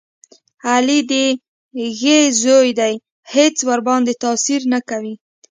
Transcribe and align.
علي 0.69 0.99
د 1.11 1.13
یږې 1.81 2.17
زوی 2.41 2.69
دی 2.79 2.93
هېڅ 3.33 3.55
ورباندې 3.69 4.13
تاثیر 4.23 4.61
نه 4.73 4.79
کوي. 4.89 5.13